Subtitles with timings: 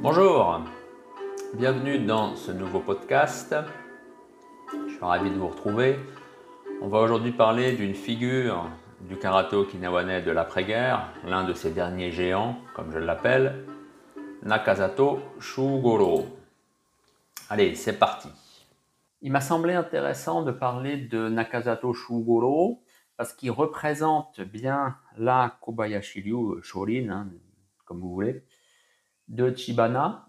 [0.00, 0.60] Bonjour,
[1.54, 3.54] bienvenue dans ce nouveau podcast.
[4.86, 5.98] Je suis ravi de vous retrouver.
[6.82, 8.68] On va aujourd'hui parler d'une figure
[9.00, 13.64] du karaté okinawanais de l'après-guerre, l'un de ces derniers géants, comme je l'appelle,
[14.42, 16.26] Nakazato Shugoro.
[17.48, 18.28] Allez, c'est parti.
[19.22, 22.82] Il m'a semblé intéressant de parler de Nakazato Shugoro
[23.16, 27.28] parce qu'il représente bien la Kobayashi Ryu Shorin, hein,
[27.84, 28.44] comme vous voulez,
[29.28, 30.28] de Chibana.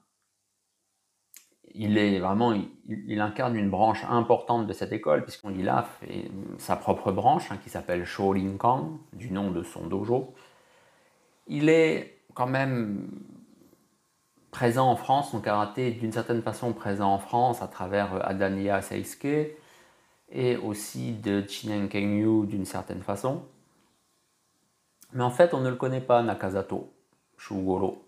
[1.74, 2.54] Il est vraiment,
[2.88, 7.58] il, incarne une branche importante de cette école puisqu'il a fait sa propre branche hein,
[7.62, 10.34] qui s'appelle Shorinkan, du nom de son dojo.
[11.46, 13.10] Il est quand même
[14.50, 18.82] présent en France, son karaté est d'une certaine façon présent en France à travers Adania
[18.82, 19.56] Seisuke
[20.30, 23.44] et aussi de Chinen Kengyu d'une certaine façon.
[25.14, 26.92] Mais en fait, on ne le connaît pas, Nakazato
[27.38, 28.08] Shugoro.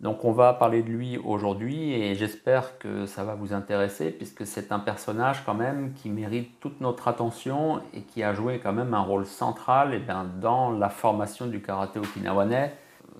[0.00, 4.46] Donc on va parler de lui aujourd'hui et j'espère que ça va vous intéresser puisque
[4.46, 8.72] c'est un personnage quand même qui mérite toute notre attention et qui a joué quand
[8.72, 12.76] même un rôle central eh dans la formation du karaté okinawanais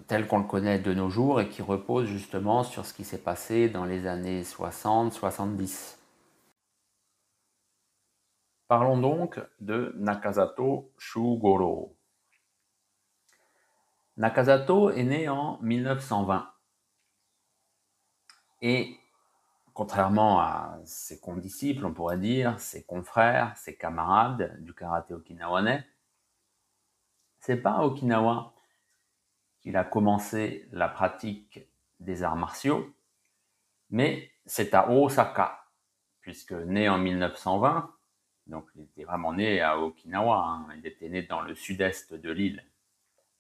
[0.07, 3.19] tel qu'on le connaît de nos jours et qui repose justement sur ce qui s'est
[3.19, 5.98] passé dans les années 60-70.
[8.69, 11.97] Parlons donc de Nakazato Shugoro.
[14.19, 16.53] Nakazato est né en 1920
[18.61, 18.99] et
[19.73, 25.87] contrairement à ses condisciples, on pourrait dire, ses confrères, ses camarades du karaté okinawanais,
[27.41, 28.53] c'est pas à Okinawa
[29.61, 31.61] qu'il a commencé la pratique
[32.01, 32.93] des arts martiaux,
[33.89, 35.65] mais c'est à Osaka,
[36.21, 37.95] puisque né en 1920,
[38.49, 42.31] donc il était vraiment né à Okinawa, hein, il était né dans le sud-est de
[42.31, 42.65] l'île.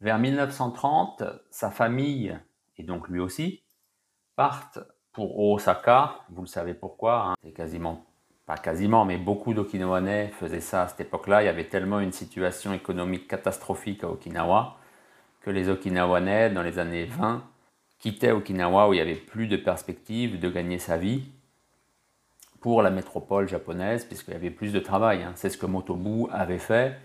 [0.01, 2.39] Vers 1930, sa famille,
[2.77, 3.63] et donc lui aussi,
[4.37, 4.79] partent
[5.13, 7.35] pour Osaka, vous le savez pourquoi, hein.
[7.43, 8.07] c'est quasiment,
[8.47, 11.43] pas quasiment, mais beaucoup d'Okinawanais faisaient ça à cette époque-là.
[11.43, 14.77] Il y avait tellement une situation économique catastrophique à Okinawa
[15.41, 17.43] que les Okinawanais, dans les années 20,
[17.99, 21.25] quittaient Okinawa où il n'y avait plus de perspective de gagner sa vie
[22.61, 25.23] pour la métropole japonaise, puisqu'il y avait plus de travail.
[25.23, 25.33] Hein.
[25.37, 26.99] C'est ce que Motobu avait fait,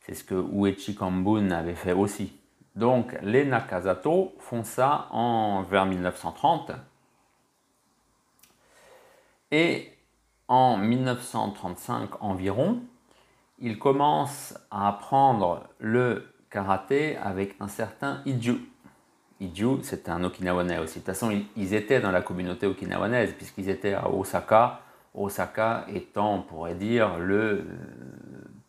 [0.00, 2.32] c'est ce que Uechi Kambun avait fait aussi.
[2.76, 6.72] Donc les Nakazato font ça en, vers 1930
[9.50, 9.92] et
[10.48, 12.80] en 1935 environ,
[13.60, 18.60] il commence à apprendre le karaté avec un certain Iju.
[19.40, 20.94] Iju, c'est un Okinawanais aussi.
[20.94, 24.80] De toute façon, ils étaient dans la communauté okinawanaise puisqu'ils étaient à Osaka.
[25.14, 27.64] Osaka étant, on pourrait dire, le euh,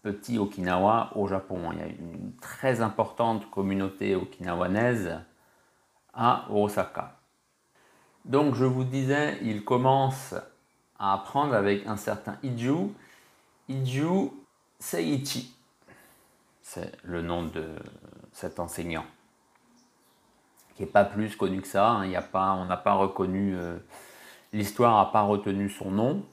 [0.03, 1.72] petit Okinawa au Japon.
[1.73, 5.19] Il y a une très importante communauté okinawanaise
[6.13, 7.17] à Osaka.
[8.23, 10.35] Donc, je vous disais, il commence
[11.00, 12.94] à apprendre avec un certain Iju.
[13.67, 14.29] Iju
[14.79, 15.55] Seiichi,
[16.61, 17.75] c'est le nom de
[18.31, 19.05] cet enseignant,
[20.75, 21.89] qui n'est pas plus connu que ça.
[21.89, 22.07] Hein.
[22.34, 23.78] On n'a pas reconnu, euh,
[24.53, 26.23] l'histoire n'a pas retenu son nom.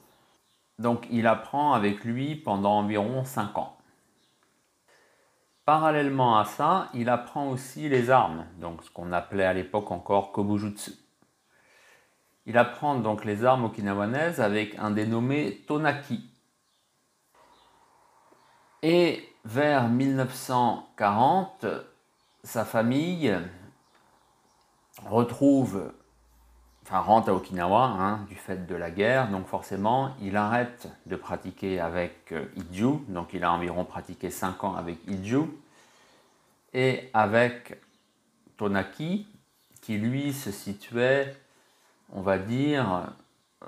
[0.83, 3.77] Donc il apprend avec lui pendant environ 5 ans.
[5.63, 10.33] Parallèlement à ça, il apprend aussi les armes, donc ce qu'on appelait à l'époque encore
[10.33, 10.91] Kobujutsu.
[12.45, 16.29] Il apprend donc les armes okinawanaises avec un dénommé Tonaki.
[18.81, 21.65] Et vers 1940,
[22.43, 23.33] sa famille
[25.05, 25.93] retrouve,
[26.85, 31.15] enfin rentre à Okinawa hein, du fait de la guerre, donc forcément il arrête de
[31.15, 35.43] pratiquer avec euh, Iju, donc il a environ pratiqué 5 ans avec Iju,
[36.73, 37.77] et avec
[38.57, 39.27] Tonaki,
[39.81, 41.35] qui lui se situait
[42.13, 43.09] on va dire,
[43.63, 43.67] euh,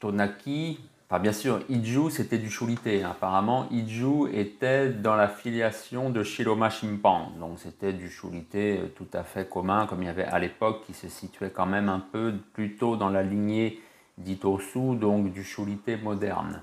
[0.00, 0.80] Tonaki,
[1.18, 2.88] bien sûr, Iju c'était du Shulite.
[3.04, 7.32] Apparemment, Iju était dans la filiation de Shiroma Shimpan.
[7.38, 10.82] Donc c'était du Shulite euh, tout à fait commun, comme il y avait à l'époque,
[10.86, 13.80] qui se situait quand même un peu plutôt dans la lignée
[14.18, 16.62] d'Itosu, donc du Shulite moderne.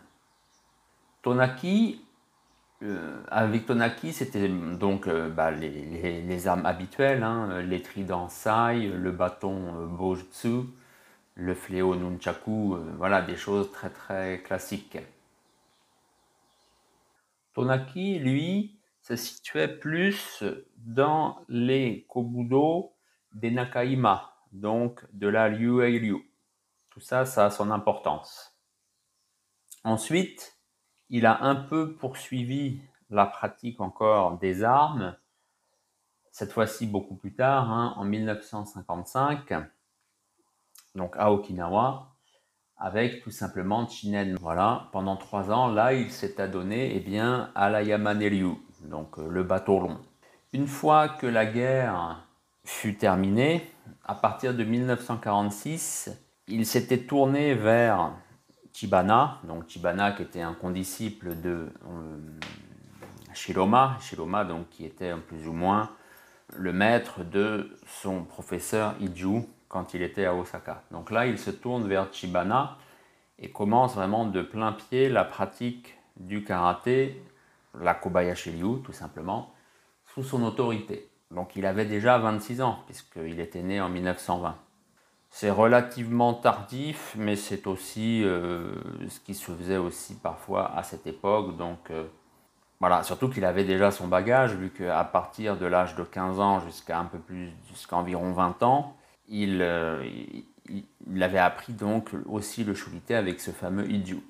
[1.21, 2.01] Tonaki,
[2.81, 9.85] euh, avec Tonaki, c'était donc bah, les, armes habituelles, hein, les tridents Sai, le bâton
[9.87, 10.65] Bojutsu,
[11.35, 14.97] le fléau nunchaku, euh, voilà des choses très très classiques.
[17.53, 20.43] Tonaki, lui, se situait plus
[20.77, 22.93] dans les kobudo
[23.33, 26.23] des Nakaima, donc de la Liu.
[26.89, 28.57] Tout ça, ça a son importance.
[29.83, 30.57] Ensuite,
[31.09, 35.17] il a un peu poursuivi la pratique encore des armes
[36.31, 39.53] Cette fois-ci beaucoup plus tard, hein, en 1955,
[40.95, 42.11] donc à Okinawa,
[42.77, 44.35] avec tout simplement Chinen.
[44.41, 48.55] Voilà, pendant trois ans, là, il s'est adonné eh bien, à la Yamanelyu,
[48.85, 49.99] donc euh, le bateau long.
[50.53, 52.27] Une fois que la guerre
[52.65, 53.71] fut terminée,
[54.03, 56.11] à partir de 1946,
[56.47, 58.13] il s'était tourné vers
[58.73, 62.17] Chibana, donc Chibana qui était un condisciple de euh,
[63.33, 65.89] Shiroma, Shiroma donc qui était plus ou moins
[66.53, 70.83] le maître de son professeur Iju quand il était à Osaka.
[70.91, 72.77] Donc là, il se tourne vers Chibana
[73.39, 77.23] et commence vraiment de plein pied la pratique du karaté,
[77.79, 79.53] la Kobayashi Ryu tout simplement,
[80.13, 81.09] sous son autorité.
[81.31, 84.57] Donc il avait déjà 26 ans puisqu'il était né en 1920.
[85.29, 88.73] C'est relativement tardif, mais c'est aussi euh,
[89.07, 91.55] ce qui se faisait aussi parfois à cette époque.
[91.55, 92.03] Donc euh,
[92.81, 96.59] voilà, surtout qu'il avait déjà son bagage, vu qu'à partir de l'âge de 15 ans
[96.59, 98.97] jusqu'à un peu plus, jusqu'à environ 20 ans,
[99.31, 100.03] euh,
[100.69, 104.21] il, il, avait appris donc aussi le shurite avec ce fameux Iju.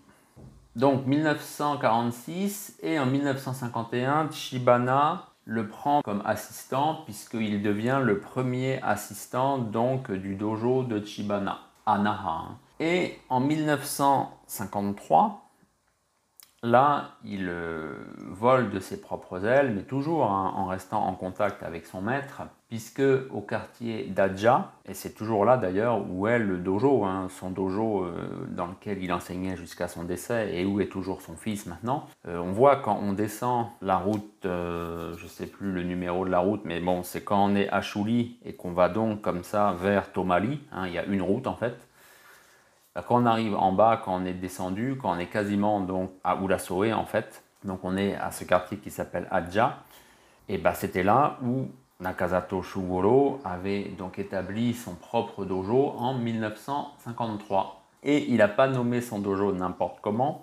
[0.75, 9.57] Donc 1946 et en 1951, Chibana le prend comme assistant puisqu'il devient le premier assistant
[9.57, 11.97] donc du dojo de Chibana à.
[12.80, 15.51] Et en 1953,
[16.63, 17.95] Là, il euh,
[18.27, 22.44] vole de ses propres ailes, mais toujours hein, en restant en contact avec son maître,
[22.71, 27.50] puisque au quartier d'Adja, et c'est toujours là d'ailleurs où est le dojo, hein, son
[27.50, 31.65] dojo euh, dans lequel il enseignait jusqu'à son décès et où est toujours son fils
[31.65, 36.23] maintenant, euh, on voit quand on descend la route, je ne sais plus le numéro
[36.23, 39.19] de la route, mais bon, c'est quand on est à Chouli et qu'on va donc
[39.19, 41.75] comme ça vers Tomali, hein, il y a une route en fait,
[42.95, 46.12] bah, quand on arrive en bas, quand on est descendu, quand on est quasiment donc
[46.23, 49.79] à Urasoe en fait, donc on est à ce quartier qui s'appelle Adja,
[50.47, 51.68] et bah c'était là où
[52.01, 57.83] Nakazato Shugoro avait donc établi son propre dojo en 1953.
[58.03, 60.42] Et il n'a pas nommé son dojo n'importe comment,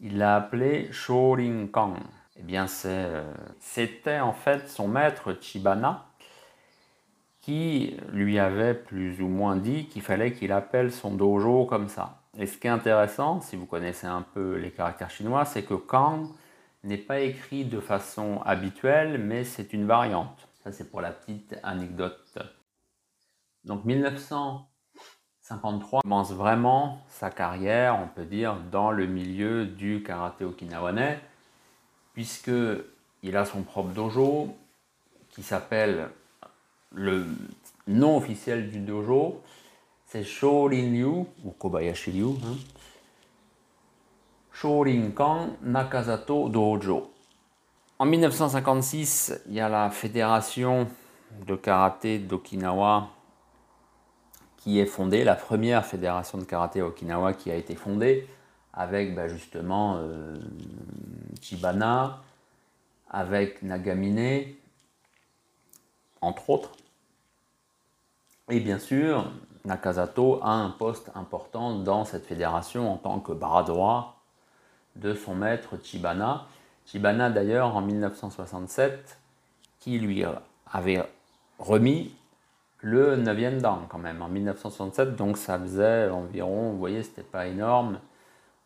[0.00, 1.94] il l'a appelé Shorinkan.
[2.38, 6.06] Eh bien, euh, c'était en fait son maître Chibana
[7.40, 12.20] qui lui avait plus ou moins dit qu'il fallait qu'il appelle son dojo comme ça.
[12.38, 15.74] Et ce qui est intéressant, si vous connaissez un peu les caractères chinois, c'est que
[15.74, 16.28] Kang
[16.84, 20.45] n'est pas écrit de façon habituelle, mais c'est une variante.
[20.66, 22.38] Ça, c'est pour la petite anecdote.
[23.62, 31.20] Donc 1953 commence vraiment sa carrière, on peut dire, dans le milieu du karaté okinawanais,
[32.14, 32.50] puisque
[33.22, 34.56] il a son propre dojo
[35.28, 36.10] qui s'appelle
[36.90, 37.24] le
[37.86, 39.40] nom officiel du dojo,
[40.06, 42.56] c'est Shorin Ryu, ou Kobayashi Ryu, hein.
[44.50, 47.12] Shorinkan Nakazato Dojo.
[47.98, 50.86] En 1956, il y a la fédération
[51.46, 53.08] de karaté d'Okinawa
[54.58, 58.28] qui est fondée, la première fédération de karaté à Okinawa qui a été fondée,
[58.74, 60.34] avec bah, justement euh,
[61.40, 62.20] Chibana,
[63.08, 64.44] avec Nagamine,
[66.20, 66.72] entre autres.
[68.50, 69.32] Et bien sûr,
[69.64, 74.20] Nakazato a un poste important dans cette fédération en tant que bras droit
[74.96, 76.46] de son maître Chibana.
[76.86, 79.18] Chibana d'ailleurs en 1967
[79.80, 80.24] qui lui
[80.72, 81.02] avait
[81.58, 82.14] remis
[82.80, 87.46] le 9e dan quand même en 1967 donc ça faisait environ, vous voyez c'était pas
[87.46, 88.00] énorme,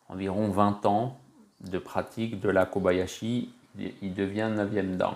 [0.09, 1.17] environ 20 ans
[1.61, 5.15] de pratique de la Kobayashi, il devient 9e dan.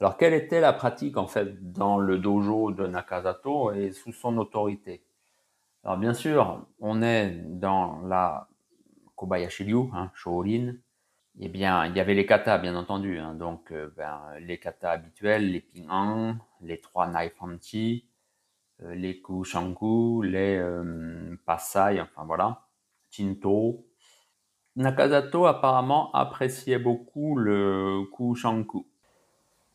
[0.00, 4.36] Alors, quelle était la pratique en fait dans le dojo de Nakazato et sous son
[4.38, 5.02] autorité?
[5.84, 8.48] Alors, bien sûr, on est dans la
[9.16, 10.74] Kobayashi Ryu, hein, Shorin.
[11.40, 13.18] Eh bien, il y avait les katas, bien entendu.
[13.18, 13.34] Hein.
[13.34, 15.88] donc, euh, ben, les katas habituels, les ping
[16.60, 18.08] les trois naifanchi,
[18.82, 22.62] euh, les kushanku, les euh, pasai, enfin voilà,
[23.10, 23.84] chinto.
[24.76, 28.86] Nakazato apparemment appréciait beaucoup le kushanku.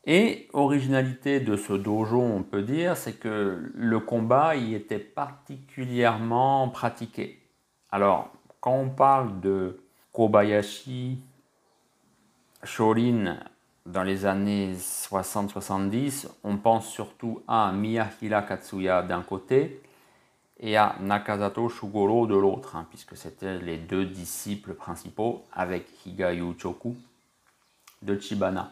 [0.04, 6.70] Et originalité de ce dojo, on peut dire, c'est que le combat y était particulièrement
[6.70, 7.38] pratiqué.
[7.90, 11.22] Alors, quand on parle de Kobayashi
[12.62, 13.38] Shorin
[13.86, 19.80] dans les années 60-70, on pense surtout à Miyahira Katsuya d'un côté
[20.60, 26.54] et à Nakazato Shugoro de l'autre, hein, puisque c'était les deux disciples principaux avec Higayu
[26.58, 26.96] Choku
[28.02, 28.70] de Chibana.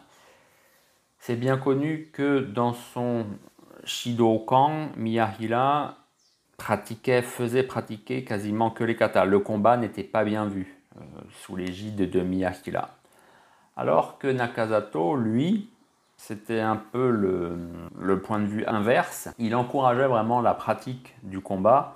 [1.17, 3.25] C'est bien connu que dans son
[3.83, 5.97] Shidokan, Miyahira
[6.57, 9.25] pratiquait, faisait pratiquer quasiment que les katas.
[9.25, 11.01] Le combat n'était pas bien vu euh,
[11.41, 12.98] sous l'égide de Miyahira.
[13.75, 15.69] Alors que Nakazato, lui,
[16.17, 17.57] c'était un peu le,
[17.99, 19.29] le, point de vue inverse.
[19.37, 21.95] Il encourageait vraiment la pratique du combat.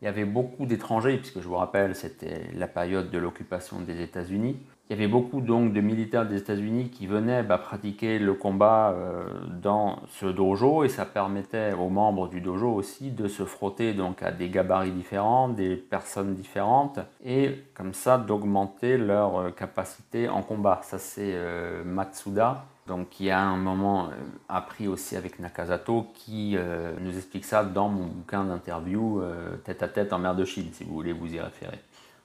[0.00, 4.02] Il y avait beaucoup d'étrangers, puisque je vous rappelle, c'était la période de l'occupation des
[4.02, 4.58] États-Unis.
[4.90, 8.90] Il y avait beaucoup donc de militaires des États-Unis qui venaient bah, pratiquer le combat
[8.90, 9.24] euh,
[9.62, 14.22] dans ce dojo et ça permettait aux membres du dojo aussi de se frotter donc
[14.22, 20.42] à des gabarits différents, des personnes différentes et comme ça d'augmenter leur euh, capacité en
[20.42, 20.80] combat.
[20.82, 24.10] Ça c'est euh, Matsuda donc qui a un moment
[24.48, 26.56] appris aussi avec Nakazato qui
[27.00, 29.22] nous explique ça dans mon bouquin d'interview
[29.62, 31.78] tête à tête en mer de Chine si vous voulez vous y référer.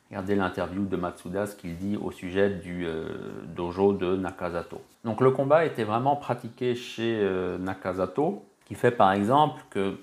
[0.09, 3.09] Regardez l'interview de Matsuda, ce qu'il dit au sujet du euh,
[3.55, 4.81] dojo de Nakazato.
[5.03, 9.97] Donc le combat était vraiment pratiqué chez euh, Nakazato, qui fait par exemple que,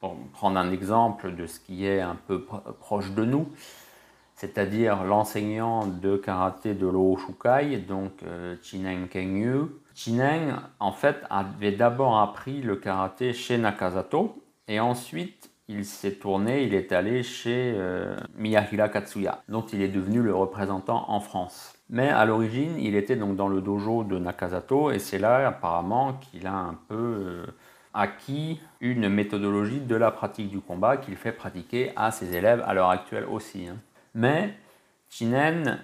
[0.00, 2.44] pour prendre un exemple de ce qui est un peu
[2.78, 3.48] proche de nous,
[4.36, 9.66] c'est-à-dire l'enseignant de karaté de l'O Shukai, donc euh, Chinen Kengyu.
[9.94, 16.64] Chinen, en fait, avait d'abord appris le karaté chez Nakazato, et ensuite il s'est tourné,
[16.64, 21.74] il est allé chez euh, Miyahira Katsuya, dont il est devenu le représentant en France.
[21.88, 26.14] Mais à l'origine, il était donc dans le dojo de Nakazato et c'est là apparemment
[26.14, 27.46] qu'il a un peu euh,
[27.94, 32.74] acquis une méthodologie de la pratique du combat qu'il fait pratiquer à ses élèves à
[32.74, 33.68] l'heure actuelle aussi.
[33.68, 33.76] Hein.
[34.14, 34.54] Mais
[35.10, 35.78] Chinen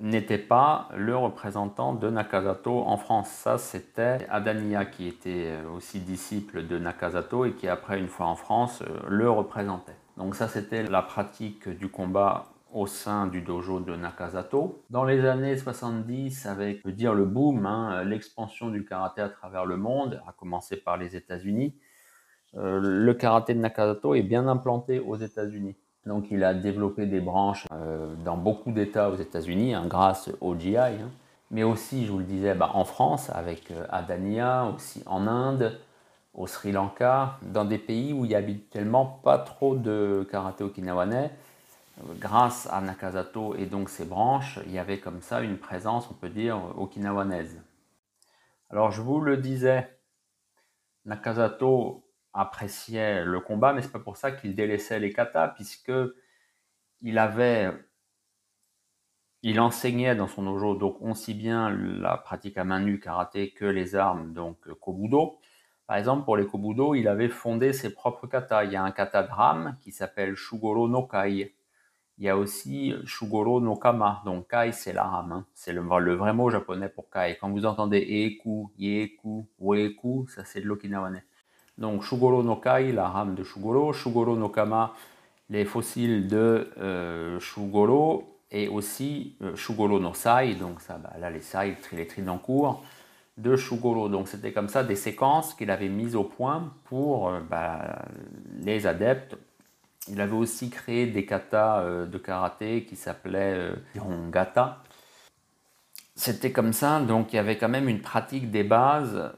[0.00, 3.28] n'était pas le représentant de Nakazato en France.
[3.28, 8.26] Ça, c'était Adania qui était euh, aussi disciple de Nakazato et qui, après, une fois
[8.26, 9.96] en France, euh, le représentait.
[10.16, 14.82] Donc ça, c'était la pratique du combat au sein du dojo de Nakazato.
[14.90, 19.76] Dans les années 70, avec dire, le boom, hein, l'expansion du karaté à travers le
[19.76, 21.74] monde, à commencer par les États-Unis,
[22.56, 25.76] euh, le karaté de Nakazato est bien implanté aux États-Unis.
[26.08, 30.56] Donc il a développé des branches euh, dans beaucoup d'États aux États-Unis hein, grâce au
[30.58, 31.10] GI, hein.
[31.50, 35.78] mais aussi, je vous le disais, bah, en France avec euh, Adania, aussi en Inde,
[36.32, 40.64] au Sri Lanka, dans des pays où il y a habituellement pas trop de karaté
[40.64, 41.30] okinawanais.
[42.20, 46.14] Grâce à Nakazato et donc ses branches, il y avait comme ça une présence, on
[46.14, 47.60] peut dire, okinawanaise.
[48.70, 49.90] Alors je vous le disais,
[51.04, 52.07] Nakazato
[52.38, 55.92] appréciait le combat, mais c'est pas pour ça qu'il délaissait les katas, puisque
[57.02, 57.72] il avait,
[59.42, 63.64] il enseignait dans son dojo donc aussi bien la pratique à main nue karaté que
[63.64, 65.38] les armes donc kobudo.
[65.86, 68.64] Par exemple, pour les kobudo, il avait fondé ses propres katas.
[68.64, 71.54] Il y a un kata de rame qui s'appelle Shugoro no Kai.
[72.18, 74.22] Il y a aussi Shugoro no Kama.
[74.24, 75.32] Donc Kai, c'est la rame.
[75.32, 75.46] Hein.
[75.54, 77.38] C'est le, vrai mot japonais pour Kai.
[77.40, 81.24] Quand vous entendez Eku, Yeku, Weku, ça c'est de l'okinawanais.
[81.78, 84.94] Donc Shugoro no Kai, la rame de Shugoro, Shugoro no Kama,
[85.48, 91.30] les fossiles de euh, Shugoro, et aussi euh, Shugoro no Sai, donc ça, bah, là
[91.30, 92.42] les Sai, les tridents
[93.36, 94.08] de Shugoro.
[94.08, 98.02] Donc c'était comme ça des séquences qu'il avait mises au point pour euh, bah,
[98.60, 99.36] les adeptes.
[100.08, 104.82] Il avait aussi créé des katas de karaté qui s'appelaient Hirongata.
[106.16, 109.30] C'était comme ça, donc il y avait quand même une pratique des bases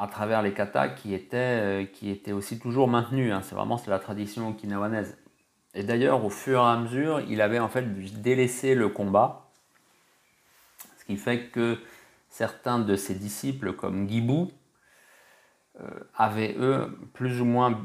[0.00, 3.32] à travers les katas qui étaient, euh, qui étaient aussi toujours maintenus.
[3.32, 3.42] Hein.
[3.42, 5.18] C'est vraiment la tradition okinawanaise.
[5.74, 7.84] Et d'ailleurs, au fur et à mesure, il avait en fait
[8.22, 9.50] délaissé le combat,
[10.98, 11.78] ce qui fait que
[12.30, 14.46] certains de ses disciples, comme Gibu,
[15.80, 17.78] euh, avaient eux plus ou moins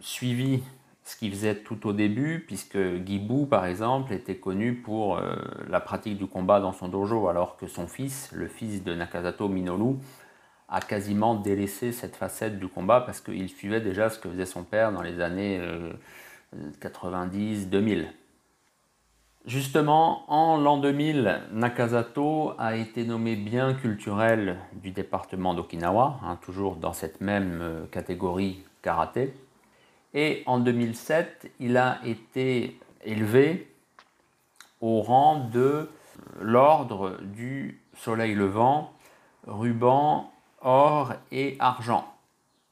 [0.00, 0.60] suivi
[1.04, 5.36] ce qu'il faisait tout au début, puisque Gibu, par exemple, était connu pour euh,
[5.68, 9.48] la pratique du combat dans son dojo, alors que son fils, le fils de Nakazato
[9.48, 9.98] Minoru,
[10.68, 14.64] a quasiment délaissé cette facette du combat parce qu'il suivait déjà ce que faisait son
[14.64, 15.60] père dans les années
[16.80, 18.00] 90-2000.
[18.00, 18.04] Euh,
[19.46, 26.76] Justement, en l'an 2000, Nakazato a été nommé bien culturel du département d'Okinawa, hein, toujours
[26.76, 29.32] dans cette même euh, catégorie karaté.
[30.12, 33.72] Et en 2007, il a été élevé
[34.82, 35.88] au rang de
[36.42, 38.92] l'ordre du soleil levant,
[39.46, 42.14] ruban or et argent.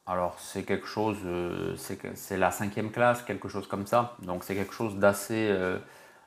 [0.07, 1.75] Alors c'est quelque chose, euh,
[2.15, 4.17] c'est la cinquième classe, quelque chose comme ça.
[4.23, 5.79] Donc c'est quelque chose d'assez euh,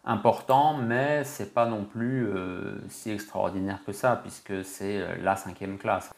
[0.04, 5.78] important, mais c'est pas non plus euh, si extraordinaire que ça, puisque c'est la cinquième
[5.78, 6.12] classe.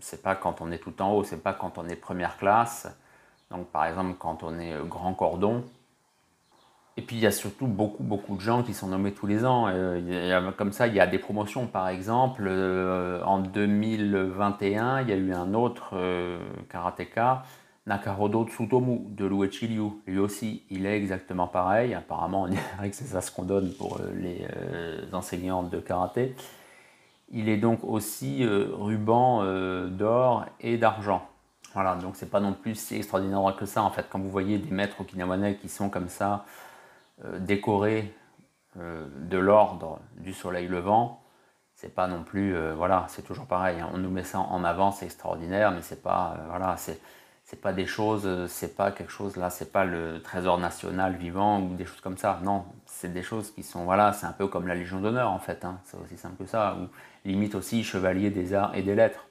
[0.00, 2.86] C'est pas quand on est tout en haut, c'est pas quand on est première classe.
[3.50, 5.64] Donc par exemple quand on est grand cordon,
[6.98, 9.44] et puis il y a surtout beaucoup, beaucoup de gens qui sont nommés tous les
[9.44, 9.66] ans.
[9.68, 12.42] Euh, comme ça, il y a des promotions, par exemple.
[12.48, 17.44] Euh, en 2021, il y a eu un autre euh, karatéka,
[17.86, 19.90] Nakarodo Tsutomu de Luechi Liu.
[20.08, 21.94] Lui aussi, il est exactement pareil.
[21.94, 24.44] Apparemment, on dirait que c'est ça ce qu'on donne pour les
[25.12, 26.34] enseignants de karaté.
[27.30, 29.44] Il est donc aussi ruban
[29.86, 31.22] d'or et d'argent.
[31.74, 34.06] Voilà, donc c'est pas non plus si extraordinaire que ça en fait.
[34.10, 36.44] Quand vous voyez des maîtres okinawanais qui sont comme ça
[37.38, 38.14] décorés
[38.76, 41.22] de l'ordre du soleil levant,
[41.74, 43.80] c'est pas non plus, voilà, c'est toujours pareil.
[43.80, 43.90] Hein.
[43.92, 46.76] On nous met ça en avant, c'est extraordinaire, mais c'est pas, voilà,
[47.48, 51.16] c'est pas des choses, euh, c'est pas quelque chose là, c'est pas le trésor national
[51.16, 52.40] vivant ou des choses comme ça.
[52.44, 55.38] Non, c'est des choses qui sont, voilà, c'est un peu comme la Légion d'honneur en
[55.38, 55.78] fait, hein.
[55.84, 56.88] c'est aussi simple que ça, ou
[57.24, 59.28] limite aussi chevalier des arts et des lettres.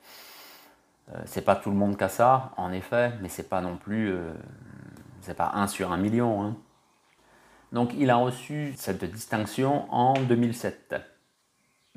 [1.14, 3.78] Euh, c'est pas tout le monde qui a ça, en effet, mais c'est pas non
[3.78, 4.34] plus, euh,
[5.22, 6.42] c'est pas un sur un million.
[6.44, 6.56] Hein.
[7.72, 10.96] Donc il a reçu cette distinction en 2007.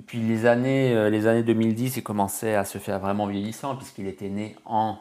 [0.07, 4.31] Puis les années, les années 2010, il commençait à se faire vraiment vieillissant puisqu'il était
[4.31, 4.99] né en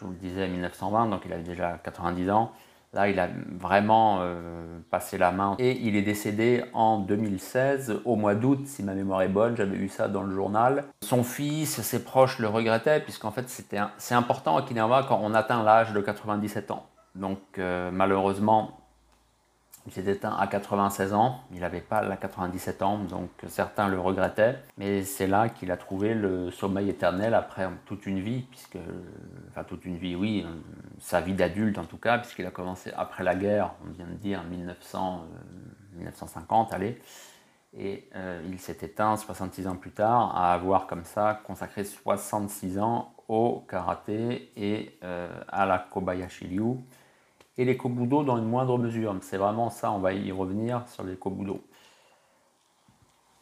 [0.00, 2.52] je vous le disais, 1920, donc il avait déjà 90 ans.
[2.94, 5.54] Là, il a vraiment euh, passé la main.
[5.58, 9.76] Et il est décédé en 2016, au mois d'août, si ma mémoire est bonne, j'avais
[9.76, 10.86] vu ça dans le journal.
[11.02, 13.44] Son fils, ses proches le regrettaient, puisqu'en fait,
[13.98, 16.86] c'est important à Okinawa quand on atteint l'âge de 97 ans.
[17.14, 18.79] Donc, euh, malheureusement,
[19.86, 23.98] il s'est éteint à 96 ans, il n'avait pas la 97 ans, donc certains le
[23.98, 24.56] regrettaient.
[24.76, 28.78] Mais c'est là qu'il a trouvé le sommeil éternel après toute une vie, puisque,
[29.48, 30.46] enfin toute une vie, oui,
[30.98, 34.14] sa vie d'adulte en tout cas, puisqu'il a commencé après la guerre, on vient de
[34.14, 35.24] dire 1900,
[35.96, 37.00] 1950, euh, allez.
[37.76, 42.78] Et euh, il s'est éteint 66 ans plus tard à avoir comme ça consacré 66
[42.80, 46.78] ans au karaté et euh, à la Kobayashi Ryu
[47.60, 49.14] et les kobudo dans une moindre mesure.
[49.20, 51.60] C'est vraiment ça, on va y revenir sur les kobudo.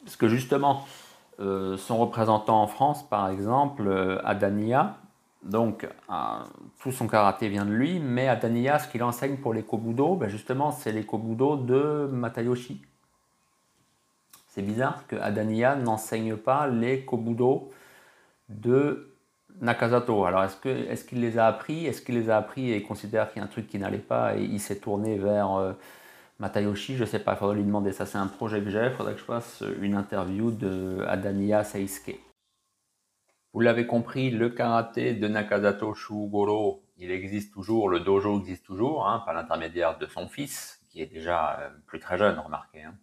[0.03, 0.85] Parce que justement,
[1.39, 4.97] euh, son représentant en France, par exemple, euh, Adania,
[5.43, 6.13] donc euh,
[6.81, 10.27] tout son karaté vient de lui, mais Adania, ce qu'il enseigne pour les kobudo, ben
[10.27, 12.81] justement, c'est les kobudo de Matayoshi.
[14.49, 17.71] C'est bizarre que Adania n'enseigne pas les kobudo
[18.49, 19.08] de
[19.61, 21.85] Nakazato, alors est-ce qu'il les a appris?
[21.85, 24.37] Est-ce qu'il les a appris et considère qu'il y a un truc qui n'allait pas
[24.37, 25.73] et il s'est tourné vers euh,
[26.39, 26.95] Matayoshi?
[26.95, 27.91] Je ne sais pas, il faudrait lui demander.
[27.91, 28.85] Ça, c'est un projet que j'ai.
[28.85, 32.19] Il faudrait que je fasse une interview de Adania Seisuke.
[33.51, 39.07] Vous l'avez compris, le karaté de Nakazato Shugoro, il existe toujours, le dojo existe toujours,
[39.07, 42.83] hein, par l'intermédiaire de son fils, qui est déjà euh, plus très jeune, remarquez.
[42.83, 42.95] Hein.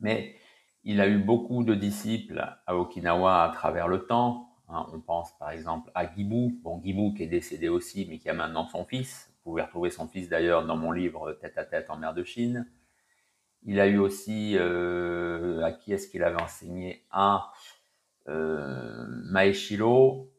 [0.00, 0.36] Mais
[0.84, 5.36] il a eu beaucoup de disciples à Okinawa à travers le temps, Hein, on pense
[5.38, 8.84] par exemple à Guibou, bon Guibou qui est décédé aussi, mais qui a maintenant son
[8.84, 9.30] fils.
[9.44, 12.24] Vous pouvez retrouver son fils d'ailleurs dans mon livre Tête à tête en mer de
[12.24, 12.66] Chine.
[13.62, 17.04] Il a eu aussi, euh, à qui est-ce qu'il avait enseigné?
[17.10, 17.52] À
[18.28, 20.32] euh, Maeshiro.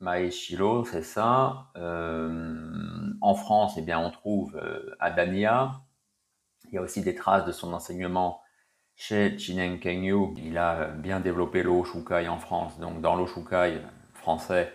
[0.00, 1.70] Maeshiro, c'est ça.
[1.76, 4.60] Euh, en France, eh bien, on trouve
[5.00, 5.82] Adania.
[6.68, 8.40] Il y a aussi des traces de son enseignement
[8.96, 12.78] chez Chinen Kengyu, il a bien développé le Hoshukai en France.
[12.80, 13.26] Donc dans le
[14.14, 14.72] français,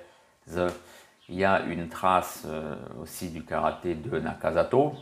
[1.27, 4.93] il y a une trace euh, aussi du karaté de Nakazato.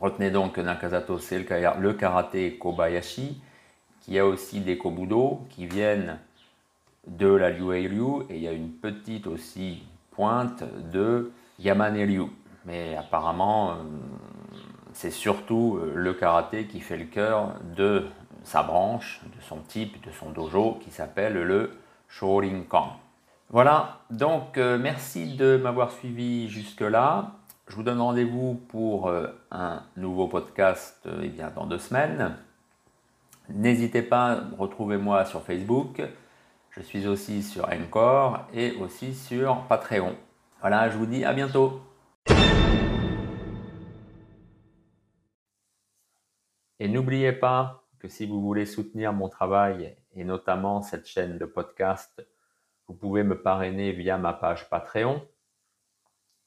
[0.00, 3.40] Retenez donc que Nakazato, c'est le, karaté Kobayashi,
[4.00, 6.18] qui a aussi des kobudo qui viennent
[7.06, 12.26] de la Liu et il y a une petite aussi pointe de Yamane Ryu.
[12.64, 13.74] Mais apparemment, euh,
[14.94, 18.06] c'est surtout euh, le karaté qui fait le cœur de
[18.44, 21.72] sa branche, de son type, de son dojo qui s'appelle le
[22.08, 22.96] Shorinkan.
[23.50, 27.32] Voilà, donc euh, merci de m'avoir suivi jusque-là.
[27.68, 32.36] Je vous donne rendez-vous pour euh, un nouveau podcast eh bien, dans deux semaines.
[33.48, 36.02] N'hésitez pas, retrouvez-moi sur Facebook.
[36.70, 40.14] Je suis aussi sur Encore et aussi sur Patreon.
[40.60, 41.80] Voilà, je vous dis à bientôt.
[46.80, 51.44] Et n'oubliez pas que si vous voulez soutenir mon travail et notamment cette chaîne de
[51.44, 52.26] podcast,
[52.86, 55.26] vous pouvez me parrainer via ma page Patreon.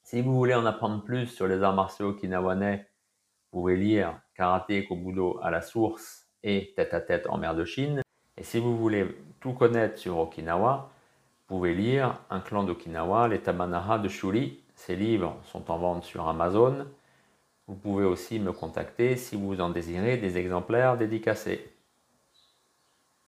[0.04, 2.88] Si vous voulez en apprendre plus sur les arts martiaux okinawanais,
[3.52, 7.66] vous pouvez lire Karaté Kobudo à la source et Tête à tête en mer de
[7.66, 8.02] Chine.
[8.38, 9.08] Et si vous voulez
[9.40, 10.92] tout connaître sur Okinawa,
[11.50, 14.64] vous pouvez lire Un clan d'Okinawa, les Tamanaha de Shuri.
[14.76, 16.86] Ces livres sont en vente sur Amazon.
[17.68, 21.77] Vous pouvez aussi me contacter si vous en désirez des exemplaires dédicacés.